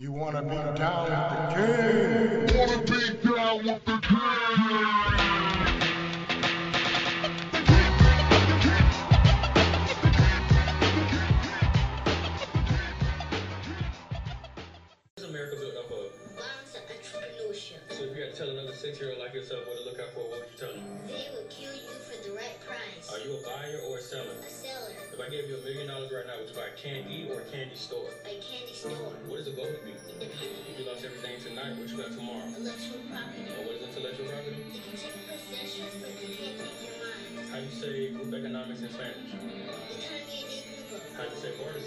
You 0.00 0.12
wanna 0.12 0.42
be 0.42 0.54
down 0.78 1.10
with 1.10 1.26
the 1.26 2.46
king? 2.46 2.56
Wanna 2.56 2.78
be 2.84 3.00
down 3.34 3.56
with 3.66 3.84
the 3.84 3.98
king? 3.98 4.18
What's 15.16 15.28
America 15.28 15.56
up 15.80 15.90
of? 15.90 16.14
Entrepreneurship. 16.38 17.82
So 17.90 18.04
if 18.04 18.16
you 18.16 18.22
had 18.22 18.30
to 18.34 18.38
tell 18.38 18.50
another 18.50 18.74
six-year-old 18.74 19.18
like 19.18 19.34
yourself 19.34 19.66
what 19.66 19.78
to 19.78 19.84
look 19.84 19.98
out 19.98 20.14
for, 20.14 20.20
what 20.20 20.38
would 20.38 20.48
you 20.52 20.58
tell 20.58 20.72
them? 20.74 20.84
They 21.08 21.26
will 21.34 21.48
kill 21.50 21.74
you 21.74 21.90
for 22.06 22.22
the 22.22 22.36
right 22.36 22.56
price. 22.64 23.10
Are 23.12 23.18
you 23.18 23.34
a 23.34 23.42
buyer 23.42 23.80
or 23.88 23.98
a 23.98 24.00
seller? 24.00 24.36
A 25.18 25.20
If 25.20 25.26
I 25.26 25.34
gave 25.34 25.50
you 25.50 25.58
a 25.58 25.62
million 25.66 25.88
dollars 25.90 26.12
right 26.14 26.26
now, 26.30 26.38
would 26.38 26.46
you 26.46 26.54
buy 26.54 26.70
a 26.70 26.78
candy 26.78 27.26
or 27.26 27.42
a 27.42 27.46
candy 27.50 27.74
store? 27.74 28.06
a 28.22 28.38
candy 28.38 28.70
store, 28.70 29.10
What 29.26 29.42
is 29.42 29.50
the 29.50 29.58
goal 29.58 29.66
to 29.66 29.82
be? 29.82 29.90
independent, 29.90 30.30
If 30.70 30.78
you 30.78 30.86
lost 30.86 31.02
everything 31.02 31.42
tonight, 31.42 31.74
what 31.74 31.90
you 31.90 31.98
got 31.98 32.14
tomorrow? 32.14 32.46
intellectual 32.46 33.02
property. 33.10 33.42
And 33.50 33.66
what 33.66 33.74
is 33.74 33.82
intellectual 33.82 34.26
property? 34.30 34.62
You 34.62 34.78
can 34.78 34.94
take 34.94 35.18
possessions, 35.26 35.94
but 35.98 36.14
you 36.22 36.30
can't 36.38 36.54
take 36.54 36.78
your 36.86 36.96
mind. 37.02 37.50
How 37.50 37.58
you 37.58 37.74
say 37.74 38.14
group 38.14 38.30
economics 38.30 38.78
in 38.86 38.90
Spanish? 38.94 39.26
De 39.26 39.34
grupo. 40.86 41.02
How 41.18 41.26
do 41.26 41.34
you 41.34 41.40
say 41.42 41.50
barter 41.58 41.82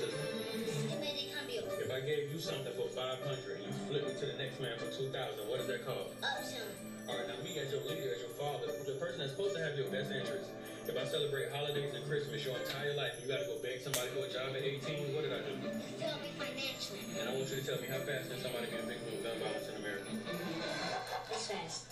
If 1.91 1.99
I 1.99 2.07
gave 2.07 2.31
you 2.31 2.39
something 2.39 2.71
for 2.79 2.87
500 2.87 3.19
and 3.19 3.67
you 3.67 3.71
flip 3.91 4.07
it 4.07 4.15
to 4.23 4.25
the 4.31 4.39
next 4.39 4.63
man 4.63 4.79
for 4.79 4.87
2,000, 4.87 5.11
what 5.51 5.59
is 5.59 5.67
that 5.67 5.83
called? 5.83 6.15
Option. 6.23 6.63
All 7.03 7.19
right, 7.19 7.27
now 7.27 7.35
me 7.43 7.59
as 7.59 7.67
your 7.67 7.83
leader, 7.83 8.15
as 8.15 8.23
your 8.23 8.31
father, 8.39 8.71
the 8.87 8.95
person 8.95 9.19
that's 9.19 9.35
supposed 9.35 9.59
to 9.59 9.61
have 9.61 9.75
your 9.75 9.91
best 9.91 10.07
interest. 10.07 10.55
If 10.87 10.95
I 10.95 11.03
celebrate 11.03 11.51
holidays 11.51 11.91
and 11.91 12.07
Christmas 12.07 12.47
your 12.47 12.55
entire 12.55 12.95
life, 12.95 13.19
you 13.19 13.27
gotta 13.27 13.43
go 13.43 13.59
beg 13.59 13.83
somebody 13.83 14.07
for 14.15 14.23
a 14.23 14.31
job 14.31 14.55
at 14.55 14.63
18, 14.63 15.11
what 15.11 15.27
did 15.27 15.35
I 15.35 15.43
do? 15.43 15.51
You 15.51 15.67
failed 15.99 16.23
me 16.23 16.31
financially. 16.39 17.03
And 17.19 17.27
I 17.27 17.35
want 17.35 17.51
you 17.51 17.59
to 17.59 17.65
tell 17.67 17.75
me 17.83 17.87
how 17.91 17.99
fast 18.07 18.31
can 18.31 18.39
somebody 18.39 18.71
be 18.71 18.79
a 18.79 18.87
victim 18.87 19.11
of 19.11 19.27
gun 19.27 19.35
violence 19.43 19.67
in 19.67 19.75
America? 19.83 20.15
It's 21.27 21.51
fast. 21.51 21.91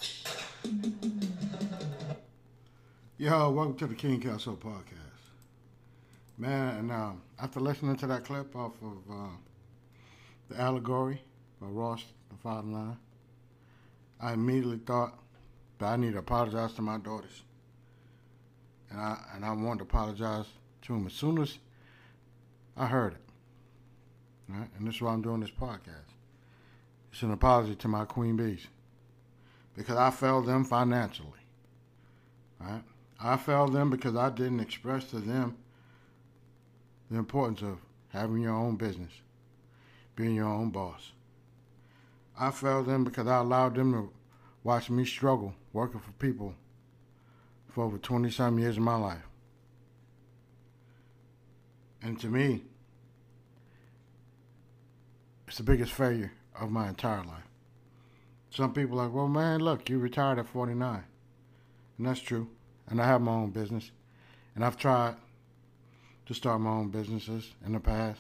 Yo, 3.20 3.52
welcome 3.52 3.76
to 3.76 3.88
the 3.92 4.00
King 4.00 4.24
Castle 4.24 4.56
podcast. 4.56 5.28
Man, 6.40 6.88
and 6.88 6.88
um, 6.88 7.20
after 7.36 7.60
listening 7.60 8.00
to 8.00 8.08
that 8.08 8.24
clip 8.24 8.56
off 8.56 8.80
of 8.80 9.04
uh, 9.12 9.36
the 10.50 10.60
allegory 10.60 11.22
by 11.62 11.68
Royce 11.68 12.04
da 12.30 12.52
5'9", 12.52 12.98
I 14.20 14.34
immediately 14.34 14.80
thought 14.86 15.18
that 15.78 15.86
I 15.88 15.96
need 15.96 16.14
to 16.14 16.20
apologize 16.20 16.74
to 16.74 16.82
my 16.82 16.98
daughters. 16.98 17.44
And 18.92 19.00
I 19.00 19.18
and 19.36 19.46
I 19.46 19.52
wanted 19.52 19.80
to 19.80 19.84
apologize 19.84 20.46
to 20.84 20.94
them 20.94 21.06
as 21.06 21.14
soon 21.14 21.42
as 21.42 21.58
I 22.76 22.88
heard 22.88 23.14
it. 23.14 23.22
Right? 24.50 24.68
And 24.78 24.88
this 24.88 24.96
is 24.96 25.02
why 25.02 25.14
I'm 25.14 25.22
doing 25.22 25.42
this 25.42 25.52
podcast. 25.52 26.10
It's 27.12 27.22
an 27.22 27.32
apology 27.32 27.76
to 27.76 27.88
my 27.88 28.06
queen 28.06 28.36
bees. 28.36 28.68
Because 29.76 29.96
I 29.96 30.10
failed 30.10 30.48
them 30.48 30.66
financially. 30.66 31.30
Right? 32.60 32.84
I 33.22 33.38
failed 33.38 33.74
them 33.74 33.90
because 33.90 34.16
I 34.16 34.30
didn't 34.30 34.60
express 34.60 35.06
to 35.12 35.20
them 35.20 35.58
the 37.12 37.18
importance 37.18 37.62
of 37.62 37.80
having 38.10 38.42
your 38.42 38.54
own 38.54 38.76
business, 38.76 39.12
being 40.20 40.36
your 40.36 40.50
own 40.50 40.70
boss. 40.70 41.14
I 42.38 42.52
failed 42.52 42.88
them 42.88 43.06
because 43.06 43.26
I 43.26 43.38
allowed 43.38 43.76
them 43.76 43.94
to 43.94 44.10
watch 44.66 44.90
me 44.90 45.06
struggle 45.06 45.56
working 45.72 46.02
for 46.02 46.12
people 46.14 46.56
for 47.70 47.86
over 47.86 47.98
20 47.98 48.30
some 48.30 48.60
years 48.60 48.76
of 48.76 48.84
my 48.84 48.98
life. 48.98 49.26
And 52.02 52.20
to 52.20 52.28
me, 52.28 52.64
it's 55.48 55.56
the 55.56 55.64
biggest 55.64 55.94
failure 55.94 56.34
of 56.60 56.70
my 56.70 56.90
entire 56.90 57.24
life. 57.24 57.48
Some 58.50 58.74
people 58.74 59.00
are 59.00 59.06
like, 59.06 59.16
well, 59.16 59.30
man, 59.30 59.62
look, 59.62 59.90
you 59.90 60.00
retired 60.00 60.38
at 60.38 60.48
49. 60.48 61.02
And 61.98 62.08
that's 62.08 62.20
true. 62.20 62.50
And 62.90 63.02
I 63.02 63.06
have 63.06 63.22
my 63.22 63.32
own 63.32 63.52
business. 63.52 63.92
And 64.54 64.66
I've 64.66 64.76
tried 64.76 65.16
to 66.26 66.34
start 66.34 66.60
my 66.60 66.72
own 66.72 66.90
businesses 66.90 67.54
in 67.66 67.72
the 67.72 67.80
past. 67.80 68.20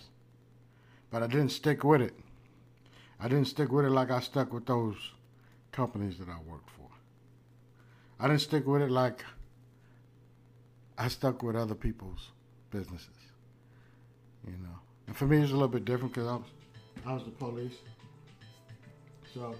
But 1.11 1.23
I 1.23 1.27
didn't 1.27 1.49
stick 1.49 1.83
with 1.83 2.01
it. 2.01 2.13
I 3.19 3.27
didn't 3.27 3.45
stick 3.45 3.71
with 3.71 3.85
it 3.85 3.89
like 3.89 4.11
I 4.11 4.19
stuck 4.19 4.53
with 4.53 4.65
those 4.65 4.95
companies 5.71 6.17
that 6.19 6.29
I 6.29 6.37
worked 6.49 6.69
for. 6.69 6.87
I 8.19 8.27
didn't 8.27 8.41
stick 8.41 8.65
with 8.67 8.81
it 8.81 8.91
like 8.91 9.23
I 10.97 11.07
stuck 11.07 11.41
with 11.43 11.55
other 11.55 11.75
people's 11.75 12.29
businesses. 12.71 13.07
You 14.45 14.53
know. 14.53 14.79
And 15.07 15.15
for 15.15 15.25
me, 15.25 15.37
it's 15.37 15.51
a 15.51 15.53
little 15.53 15.67
bit 15.67 15.85
different 15.85 16.13
because 16.13 16.27
I 16.27 16.35
was, 16.35 16.45
I 17.05 17.13
was 17.13 17.23
the 17.23 17.31
police. 17.31 17.75
So 19.33 19.55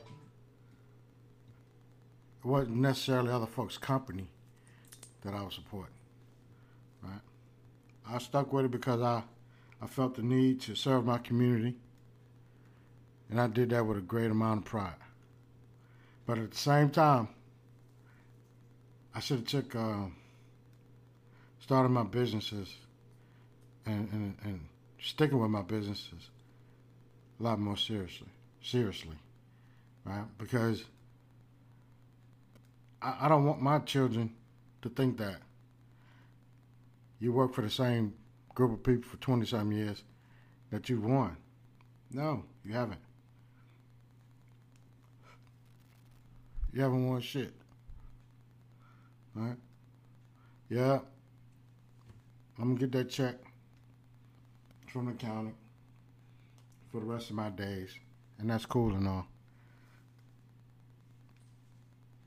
it 2.44 2.48
wasn't 2.48 2.78
necessarily 2.78 3.32
other 3.32 3.46
folks' 3.46 3.78
company 3.78 4.28
that 5.24 5.34
I 5.34 5.42
was 5.42 5.56
supporting. 5.56 5.94
Right? 7.04 7.22
I 8.08 8.18
stuck 8.20 8.52
with 8.54 8.66
it 8.66 8.72
because 8.72 9.02
I, 9.02 9.24
I 9.82 9.88
felt 9.88 10.16
the 10.16 10.24
need 10.24 10.62
to 10.62 10.76
serve 10.76 11.06
my 11.06 11.18
community. 11.18 11.76
And 13.30 13.40
I 13.40 13.48
did 13.48 13.70
that 13.70 13.86
with 13.86 13.98
a 13.98 14.02
great 14.02 14.32
amount 14.32 14.62
of 14.62 14.66
pride. 14.66 14.96
But 16.26 16.38
at 16.38 16.52
the 16.52 16.58
same 16.58 16.90
time, 16.90 17.30
I 19.14 19.20
should 19.20 19.40
have 19.40 19.48
took 19.48 19.76
uh, 19.76 20.06
started 21.60 21.90
my 21.90 22.04
businesses 22.04 22.74
and, 23.86 24.10
and, 24.12 24.38
and 24.44 24.60
sticking 25.02 25.40
with 25.40 25.52
my 25.52 25.62
businesses 25.62 26.30
a 27.40 27.44
lot 27.44 27.60
more 27.60 27.78
seriously. 27.78 28.28
Seriously. 28.62 29.16
Right? 30.04 30.26
Because 30.38 30.84
I, 33.02 33.18
I 33.22 33.30
don't 33.30 33.46
want 33.46 33.62
my 33.62 33.80
children 33.80 34.34
to 34.82 34.90
think 34.90 35.18
that 35.18 35.38
you 37.20 37.32
work 37.32 37.54
for 37.54 37.62
the 37.62 37.70
same 37.70 38.14
group 38.60 38.74
of 38.74 38.84
people 38.84 39.10
for 39.10 39.16
20 39.16 39.46
some 39.46 39.72
years 39.72 40.04
that 40.70 40.90
you've 40.90 41.06
won. 41.06 41.38
No, 42.12 42.44
you 42.66 42.74
haven't. 42.74 43.00
You 46.74 46.82
haven't 46.82 47.08
won 47.08 47.22
shit. 47.22 47.54
Right? 49.34 49.56
Yeah. 50.68 51.00
I'm 52.58 52.76
gonna 52.76 52.80
get 52.80 52.92
that 52.92 53.10
check 53.10 53.36
from 54.92 55.06
the 55.06 55.14
county 55.14 55.54
for 56.92 57.00
the 57.00 57.06
rest 57.06 57.30
of 57.30 57.38
my 57.38 57.50
days. 57.50 57.92
And 58.40 58.50
that's 58.50 58.66
cool 58.66 58.94
and 58.94 59.08
all. 59.08 59.26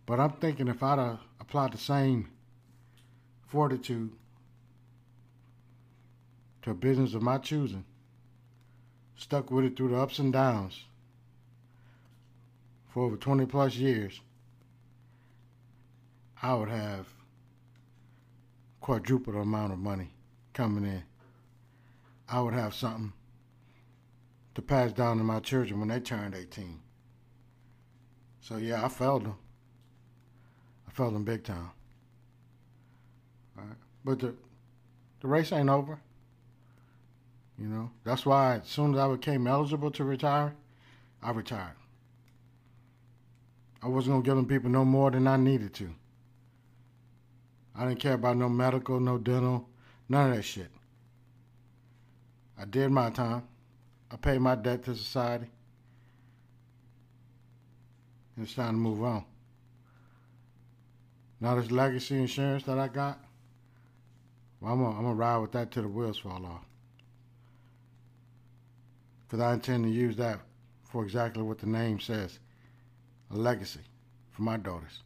But 0.07 0.19
I'm 0.19 0.33
thinking 0.33 0.69
if 0.69 0.83
I'd 0.83 0.99
have 0.99 1.21
applied 1.41 1.75
the 1.75 1.79
same 1.79 2.31
fortitude 3.49 4.13
to 6.63 6.71
a 6.71 6.75
business 6.75 7.15
of 7.15 7.23
my 7.23 7.39
choosing, 7.39 7.85
stuck 9.17 9.51
with 9.51 9.65
it 9.65 9.77
through 9.77 9.91
the 9.91 9.97
ups 9.97 10.19
and 10.19 10.33
downs 10.33 10.85
for 12.93 13.05
over 13.05 13.17
20 13.17 13.47
plus 13.47 13.77
years, 13.77 14.21
I 16.43 16.55
would 16.55 16.69
have 16.69 17.09
quadruple 18.81 19.41
amount 19.41 19.73
of 19.73 19.79
money 19.79 20.11
coming 20.53 20.85
in. 20.85 21.03
I 22.29 22.41
would 22.41 22.55
have 22.55 22.75
something 22.75 23.13
to 24.55 24.63
pass 24.63 24.93
down 24.93 25.19
to 25.19 25.25
my 25.25 25.41
children 25.41 25.81
when 25.81 25.89
they 25.89 26.01
turned 26.01 26.35
18. 26.35 26.81
So 28.41 28.57
yeah, 28.57 28.85
I 28.85 28.89
failed 28.89 29.25
them. 29.25 29.37
I 30.87 30.91
failed 30.91 31.15
them 31.15 31.25
big 31.25 31.45
time. 31.45 31.71
All 33.57 33.65
right. 33.65 33.77
But 34.05 34.19
the 34.19 34.35
the 35.21 35.29
race 35.29 35.53
ain't 35.53 35.71
over. 35.71 36.01
You 37.63 37.69
know, 37.69 37.93
that's 38.03 38.27
why 38.27 38.57
as 38.57 38.67
soon 38.67 38.93
as 38.93 38.99
I 38.99 39.09
became 39.09 39.47
eligible 39.47 39.93
to 39.93 40.03
retire, 40.03 40.53
I 41.23 41.31
retired. 41.31 41.77
I 43.81 43.87
wasn't 43.87 44.15
gonna 44.15 44.25
give 44.25 44.35
them 44.35 44.47
people 44.47 44.69
no 44.69 44.85
more 44.85 45.13
than 45.13 45.29
I 45.29 45.37
needed 45.37 45.73
to. 45.75 45.95
I 47.77 47.87
didn't 47.87 48.01
care 48.01 48.15
about 48.15 48.37
no 48.37 48.49
medical, 48.49 48.99
no 48.99 49.17
dental, 49.17 49.69
none 50.09 50.31
of 50.31 50.37
that 50.37 50.43
shit. 50.43 50.73
I 52.59 52.65
did 52.65 52.91
my 52.91 53.11
time. 53.11 53.45
I 54.11 54.17
paid 54.17 54.41
my 54.41 54.57
debt 54.57 54.83
to 54.87 54.97
society. 54.97 55.47
And 58.35 58.45
it's 58.45 58.57
time 58.57 58.75
to 58.75 58.79
move 58.79 59.05
on. 59.05 59.25
Now 61.41 61.55
this 61.55 61.71
legacy 61.71 62.19
insurance 62.19 62.65
that 62.65 62.81
I 62.81 62.89
got, 62.89 63.21
well, 64.61 64.73
I'm 64.73 64.83
gonna, 64.83 64.97
I'm 64.97 65.03
gonna 65.05 65.15
ride 65.15 65.39
with 65.39 65.53
that 65.53 65.71
till 65.71 65.85
the 65.85 65.89
wheels 65.89 66.19
fall 66.19 66.45
off. 66.45 66.65
Because 69.33 69.47
I 69.47 69.55
intend 69.55 69.85
to 69.85 69.91
use 69.91 70.17
that 70.17 70.41
for 70.85 71.03
exactly 71.03 71.43
what 71.43 71.57
the 71.57 71.67
name 71.67 71.99
says, 71.99 72.39
a 73.31 73.35
legacy 73.35 73.81
for 74.31 74.43
my 74.43 74.59
daughters. 74.59 75.01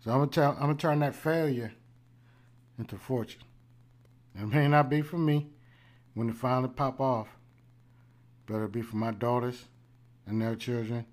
So 0.00 0.10
I'm 0.10 0.26
gonna 0.26 0.50
I'm 0.50 0.58
gonna 0.58 0.74
turn 0.74 0.98
that 0.98 1.14
failure 1.14 1.72
into 2.80 2.96
fortune. 2.96 3.42
It 4.34 4.48
may 4.48 4.66
not 4.66 4.90
be 4.90 5.02
for 5.02 5.18
me 5.18 5.46
when 6.14 6.28
it 6.28 6.34
finally 6.34 6.68
pop 6.68 7.00
off, 7.00 7.28
but 8.46 8.56
it'll 8.56 8.66
be 8.66 8.82
for 8.82 8.96
my 8.96 9.12
daughters 9.12 9.66
and 10.26 10.42
their 10.42 10.56
children. 10.56 11.06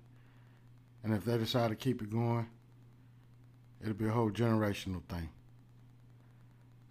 And 1.04 1.14
if 1.14 1.24
they 1.24 1.38
decide 1.38 1.68
to 1.68 1.76
keep 1.76 2.02
it 2.02 2.10
going, 2.10 2.48
it'll 3.80 3.94
be 3.94 4.08
a 4.08 4.10
whole 4.10 4.32
generational 4.32 5.04
thing. 5.04 5.28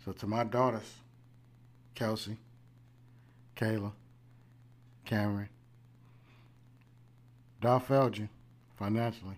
So 0.06 0.14
to 0.14 0.28
my 0.28 0.46
daughters, 0.46 0.94
Kelsey, 1.94 2.38
Kayla, 3.58 3.92
Cameron, 5.06 5.50
Dolph 7.62 7.92
Elgin, 7.92 8.30
financially, 8.78 9.38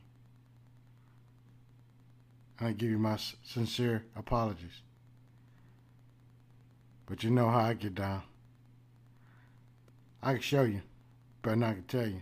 I 2.60 2.72
give 2.72 2.90
you 2.90 2.98
my 2.98 3.18
sincere 3.44 4.06
apologies. 4.16 4.82
But 7.06 7.24
you 7.24 7.30
know 7.30 7.50
how 7.50 7.60
I 7.60 7.74
get 7.74 7.96
down. 7.96 8.24
I 10.24 10.34
can 10.34 10.42
show 10.42 10.64
you, 10.64 10.82
but 11.42 11.58
not 11.58 11.74
can 11.74 11.84
tell 11.84 12.08
you. 12.08 12.22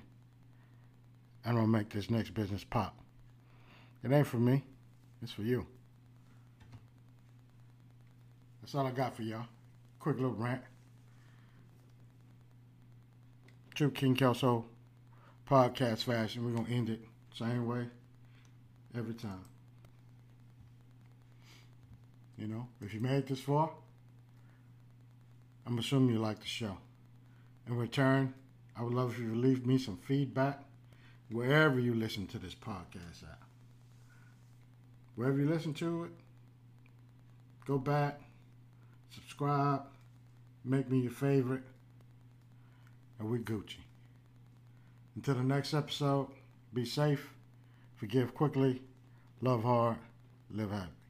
I'm 1.45 1.55
gonna 1.55 1.67
make 1.67 1.89
this 1.89 2.09
next 2.09 2.33
business 2.33 2.63
pop. 2.63 2.97
It 4.03 4.11
ain't 4.11 4.27
for 4.27 4.37
me, 4.37 4.63
it's 5.21 5.31
for 5.31 5.43
you. 5.43 5.65
That's 8.61 8.75
all 8.75 8.85
I 8.85 8.91
got 8.91 9.15
for 9.15 9.23
y'all. 9.23 9.45
Quick 9.99 10.17
little 10.17 10.31
rant. 10.31 10.61
True 13.75 13.89
King 13.89 14.15
Kelso 14.15 14.65
podcast 15.49 16.03
fashion. 16.03 16.45
We're 16.45 16.55
gonna 16.55 16.69
end 16.69 16.89
it 16.89 17.01
same 17.33 17.65
way 17.65 17.87
every 18.95 19.15
time. 19.15 19.45
You 22.37 22.47
know, 22.47 22.67
if 22.81 22.93
you 22.93 22.99
made 22.99 23.17
it 23.17 23.27
this 23.27 23.39
far, 23.39 23.71
I'm 25.65 25.79
assuming 25.79 26.13
you 26.13 26.21
like 26.21 26.39
the 26.39 26.45
show. 26.45 26.77
In 27.67 27.75
return, 27.75 28.35
I 28.77 28.83
would 28.83 28.93
love 28.93 29.13
if 29.13 29.19
you 29.19 29.29
would 29.29 29.37
leave 29.37 29.65
me 29.65 29.79
some 29.79 29.97
feedback 29.97 30.63
wherever 31.31 31.79
you 31.79 31.95
listen 31.95 32.27
to 32.27 32.37
this 32.37 32.53
podcast 32.53 33.23
at. 33.23 33.39
Wherever 35.15 35.39
you 35.39 35.49
listen 35.49 35.73
to 35.75 36.03
it, 36.03 36.11
go 37.65 37.79
back, 37.79 38.21
subscribe, 39.09 39.83
make 40.63 40.89
me 40.91 40.99
your 40.99 41.11
favorite, 41.11 41.63
and 43.23 43.31
we 43.31 43.39
Gucci. 43.39 43.77
Until 45.15 45.35
the 45.35 45.43
next 45.43 45.73
episode, 45.73 46.27
be 46.73 46.85
safe, 46.85 47.29
forgive 47.95 48.35
quickly, 48.35 48.81
love 49.41 49.63
hard, 49.63 49.97
live 50.51 50.71
happy. 50.71 51.02